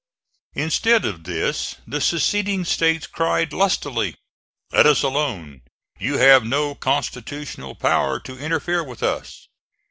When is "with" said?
8.83-9.03